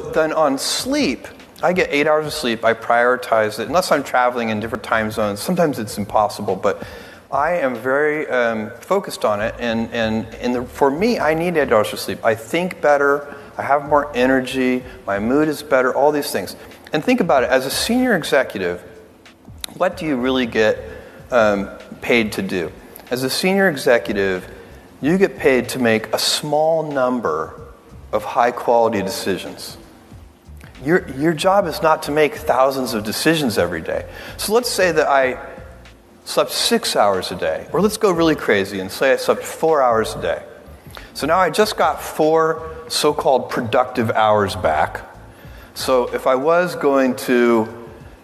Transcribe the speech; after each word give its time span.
then 0.00 0.32
on 0.32 0.58
sleep, 0.58 1.28
I 1.62 1.72
get 1.72 1.88
eight 1.90 2.06
hours 2.06 2.26
of 2.26 2.32
sleep. 2.32 2.64
I 2.64 2.74
prioritize 2.74 3.58
it, 3.58 3.66
unless 3.66 3.90
I'm 3.90 4.04
traveling 4.04 4.50
in 4.50 4.60
different 4.60 4.84
time 4.84 5.10
zones. 5.10 5.40
Sometimes 5.40 5.78
it's 5.78 5.96
impossible, 5.96 6.56
but 6.56 6.86
I 7.30 7.52
am 7.52 7.74
very 7.74 8.28
um, 8.28 8.70
focused 8.80 9.24
on 9.24 9.40
it. 9.40 9.54
And, 9.58 9.90
and, 9.92 10.26
and 10.36 10.54
the, 10.54 10.64
for 10.64 10.90
me, 10.90 11.18
I 11.18 11.34
need 11.34 11.56
eight 11.56 11.72
hours 11.72 11.92
of 11.92 11.98
sleep. 11.98 12.24
I 12.24 12.34
think 12.34 12.80
better, 12.80 13.34
I 13.56 13.62
have 13.62 13.88
more 13.88 14.14
energy, 14.14 14.84
my 15.06 15.18
mood 15.18 15.48
is 15.48 15.62
better, 15.62 15.94
all 15.94 16.12
these 16.12 16.30
things. 16.30 16.56
And 16.92 17.02
think 17.04 17.20
about 17.20 17.42
it 17.42 17.50
as 17.50 17.66
a 17.66 17.70
senior 17.70 18.16
executive, 18.16 18.80
what 19.74 19.96
do 19.96 20.06
you 20.06 20.16
really 20.16 20.46
get 20.46 20.78
um, 21.30 21.70
paid 22.00 22.32
to 22.32 22.42
do? 22.42 22.70
As 23.10 23.22
a 23.22 23.30
senior 23.30 23.68
executive, 23.68 24.48
you 25.00 25.18
get 25.18 25.38
paid 25.38 25.68
to 25.70 25.78
make 25.78 26.12
a 26.12 26.18
small 26.18 26.90
number 26.90 27.60
of 28.12 28.24
high 28.24 28.50
quality 28.50 29.02
decisions. 29.02 29.76
Your, 30.84 31.08
your 31.10 31.32
job 31.32 31.66
is 31.66 31.82
not 31.82 32.02
to 32.04 32.10
make 32.10 32.34
thousands 32.34 32.92
of 32.92 33.04
decisions 33.04 33.56
every 33.56 33.80
day. 33.80 34.06
So 34.36 34.52
let's 34.52 34.70
say 34.70 34.92
that 34.92 35.08
I 35.08 35.38
slept 36.24 36.50
six 36.50 36.96
hours 36.96 37.30
a 37.30 37.36
day, 37.36 37.66
or 37.72 37.80
let's 37.80 37.96
go 37.96 38.10
really 38.10 38.34
crazy 38.34 38.80
and 38.80 38.90
say 38.90 39.12
I 39.12 39.16
slept 39.16 39.42
four 39.42 39.80
hours 39.82 40.14
a 40.14 40.22
day. 40.22 40.42
So 41.14 41.26
now 41.26 41.38
I 41.38 41.50
just 41.50 41.76
got 41.76 42.02
four 42.02 42.76
so 42.88 43.14
called 43.14 43.48
productive 43.48 44.10
hours 44.10 44.54
back. 44.54 45.02
So 45.74 46.12
if 46.14 46.26
I 46.26 46.34
was 46.34 46.74
going 46.76 47.16
to, 47.16 47.68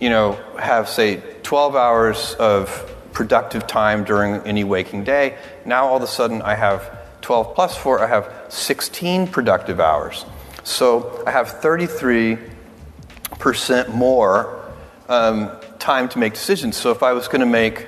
you 0.00 0.10
know, 0.10 0.32
have, 0.58 0.88
say, 0.88 1.22
12 1.42 1.74
hours 1.74 2.34
of 2.34 2.94
productive 3.12 3.66
time 3.66 4.04
during 4.04 4.34
any 4.46 4.62
waking 4.62 5.04
day, 5.04 5.38
now 5.64 5.86
all 5.86 5.96
of 5.96 6.02
a 6.02 6.06
sudden 6.06 6.42
I 6.42 6.54
have 6.54 6.98
12 7.22 7.54
plus 7.54 7.76
4, 7.76 8.00
I 8.00 8.06
have 8.06 8.32
16 8.48 9.28
productive 9.28 9.80
hours. 9.80 10.24
So 10.66 11.22
I 11.24 11.30
have 11.30 11.60
33% 11.60 13.88
more 13.94 14.72
um, 15.08 15.52
time 15.78 16.08
to 16.08 16.18
make 16.18 16.34
decisions. 16.34 16.76
So 16.76 16.90
if 16.90 17.04
I 17.04 17.12
was 17.12 17.28
going 17.28 17.38
to 17.38 17.46
make, 17.46 17.86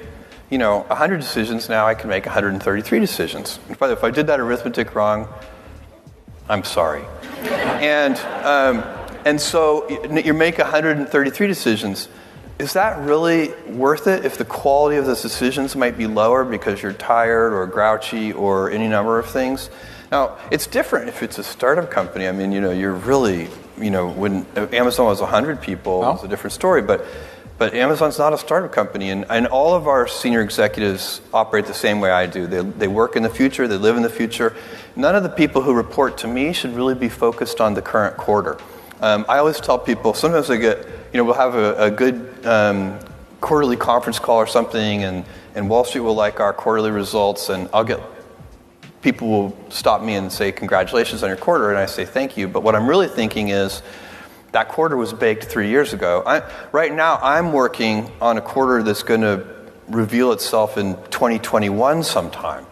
you 0.48 0.58
know, 0.58 0.83
100 0.83 1.17
decisions, 1.17 1.69
now 1.69 1.89
I 1.89 1.94
can 1.94 2.08
make 2.08 2.25
133 2.25 3.00
decisions. 3.00 3.58
If 3.69 3.83
I, 3.83 3.91
if 3.91 4.05
I 4.05 4.12
did 4.12 4.28
that 4.28 4.39
arithmetic 4.39 4.94
wrong, 4.94 5.27
I'm 6.48 6.62
sorry. 6.62 7.02
and, 7.42 8.17
um, 8.47 8.84
and 9.24 9.41
so 9.41 9.89
you 9.89 10.33
make 10.33 10.58
133 10.58 11.47
decisions. 11.48 12.08
Is 12.59 12.73
that 12.73 12.98
really 12.98 13.53
worth 13.69 14.09
it 14.09 14.25
if 14.25 14.37
the 14.37 14.45
quality 14.45 14.97
of 14.97 15.06
those 15.06 15.23
decisions 15.23 15.77
might 15.77 15.97
be 15.97 16.09
lower 16.09 16.45
because 16.45 16.83
you're 16.83 16.92
tired 16.92 17.53
or 17.53 17.64
grouchy 17.67 18.33
or 18.33 18.69
any 18.70 18.89
number 18.89 19.17
of 19.20 19.27
things? 19.27 19.70
Now, 20.11 20.39
it's 20.51 20.67
different 20.67 21.09
if 21.09 21.23
it's 21.23 21.39
a 21.39 21.45
startup 21.45 21.89
company. 21.89 22.27
I 22.27 22.33
mean, 22.33 22.51
you 22.51 22.61
know, 22.61 22.73
you're 22.73 22.95
really, 22.95 23.48
you 23.79 23.91
know, 23.91 24.11
when 24.11 24.45
Amazon 24.56 25.06
was 25.06 25.20
100 25.20 25.61
people, 25.61 26.03
oh. 26.05 26.14
it's 26.14 26.25
a 26.25 26.29
different 26.29 26.53
story. 26.53 26.83
But, 26.83 27.05
but 27.59 27.75
Amazon's 27.75 28.19
not 28.19 28.33
a 28.33 28.39
startup 28.39 28.73
company. 28.73 29.11
And, 29.11 29.27
and 29.31 29.47
all 29.47 29.75
of 29.75 29.86
our 29.86 30.09
senior 30.09 30.41
executives 30.41 31.20
operate 31.33 31.67
the 31.67 31.75
same 31.75 32.01
way 32.01 32.11
I 32.11 32.27
do. 32.27 32.48
They, 32.48 32.62
they 32.62 32.89
work 32.89 33.14
in 33.14 33.23
the 33.23 33.31
future, 33.31 33.69
they 33.69 33.77
live 33.77 33.97
in 33.97 34.03
the 34.03 34.11
future. 34.11 34.56
None 34.97 35.14
of 35.14 35.23
the 35.23 35.29
people 35.29 35.62
who 35.62 35.75
report 35.75 36.19
to 36.19 36.27
me 36.27 36.53
should 36.53 36.75
really 36.75 36.97
be 36.97 37.09
focused 37.09 37.61
on 37.61 37.75
the 37.75 37.83
current 37.83 38.17
quarter. 38.17 38.59
Um, 39.00 39.24
I 39.28 39.38
always 39.38 39.60
tell 39.60 39.78
people, 39.78 40.14
sometimes 40.14 40.50
I 40.50 40.56
get, 40.56 40.78
you 41.12 41.18
know, 41.18 41.24
we'll 41.24 41.34
have 41.34 41.54
a, 41.54 41.84
a 41.84 41.91
good 41.91 42.44
um, 42.44 42.98
quarterly 43.40 43.77
conference 43.77 44.18
call 44.18 44.38
or 44.38 44.46
something, 44.46 45.05
and, 45.05 45.24
and 45.55 45.70
Wall 45.70 45.84
Street 45.84 46.00
will 46.00 46.14
like 46.14 46.40
our 46.40 46.52
quarterly 46.52 46.90
results, 46.90 47.48
and 47.48 47.68
I'll 47.72 47.84
get 47.84 48.00
people 49.00 49.28
will 49.28 49.56
stop 49.70 50.02
me 50.02 50.14
and 50.14 50.32
say, 50.32 50.50
Congratulations 50.50 51.22
on 51.22 51.28
your 51.28 51.36
quarter. 51.36 51.70
And 51.70 51.78
I 51.78 51.86
say, 51.86 52.05
Thank 52.05 52.36
you. 52.36 52.48
But 52.48 52.62
what 52.62 52.74
I'm 52.74 52.88
really 52.88 53.08
thinking 53.08 53.48
is, 53.50 53.82
that 54.52 54.68
quarter 54.68 54.96
was 54.96 55.12
baked 55.12 55.44
three 55.44 55.68
years 55.68 55.92
ago. 55.92 56.22
I, 56.27 56.42
right 56.72 56.92
now, 56.92 57.18
I'm 57.22 57.52
working 57.52 58.10
on 58.20 58.38
a 58.38 58.40
quarter 58.40 58.83
that's 58.83 59.02
going 59.02 59.20
to 59.20 59.46
reveal 59.88 60.33
itself 60.33 60.78
in 60.78 60.94
2021 61.10 62.02
sometime. 62.02 62.67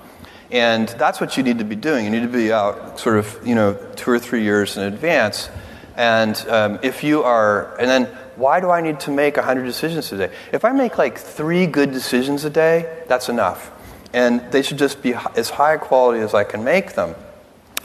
And 0.51 0.89
that's 0.89 1.21
what 1.21 1.37
you 1.37 1.43
need 1.43 1.59
to 1.59 1.65
be 1.65 1.77
doing. 1.77 2.05
You 2.05 2.11
need 2.11 2.23
to 2.23 2.29
be 2.29 2.53
out 2.53 2.99
sort 2.99 3.19
of, 3.19 3.39
you 3.45 3.55
know, 3.55 3.75
two 3.97 4.11
or 4.11 4.19
three 4.19 4.43
years 4.43 4.77
in 4.77 4.85
advance. 4.85 5.51
And 5.97 6.37
um, 6.49 6.79
if 6.83 7.03
you 7.03 7.23
are, 7.23 7.75
and 7.79 7.89
then 7.89 8.05
why 8.37 8.61
do 8.61 8.71
I 8.71 8.81
need 8.81 9.01
to 9.01 9.11
make 9.11 9.37
100 9.37 9.65
decisions 9.65 10.13
a 10.13 10.19
day? 10.19 10.33
If 10.53 10.65
I 10.65 10.73
make 10.73 10.99
like 10.99 11.19
three 11.19 11.67
good 11.67 11.91
decisions 11.93 12.45
a 12.45 12.51
day, 12.51 13.03
that's 13.09 13.29
enough 13.29 13.73
and 14.17 14.41
they 14.51 14.63
should 14.63 14.79
just 14.79 15.03
be 15.03 15.15
as 15.37 15.51
high 15.51 15.77
quality 15.77 16.21
as 16.21 16.33
I 16.33 16.43
can 16.43 16.65
make 16.65 16.95
them. 16.95 17.15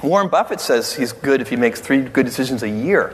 Warren 0.02 0.30
Buffett 0.30 0.62
says 0.62 0.96
he's 0.96 1.12
good 1.12 1.42
if 1.42 1.50
he 1.50 1.58
makes 1.58 1.82
three 1.82 2.02
good 2.02 2.26
decisions 2.26 2.64
a 2.64 2.70
year. 2.70 3.14